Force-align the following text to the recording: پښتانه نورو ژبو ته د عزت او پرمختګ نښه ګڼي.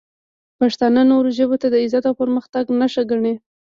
پښتانه 0.59 1.01
نورو 1.11 1.29
ژبو 1.37 1.55
ته 1.61 1.67
د 1.69 1.75
عزت 1.83 2.03
او 2.09 2.17
پرمختګ 2.21 2.65
نښه 2.79 3.03
ګڼي. 3.11 3.33